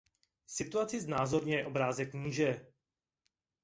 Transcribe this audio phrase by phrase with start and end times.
[0.49, 2.67] Situaci znázorňuje obrázek níže.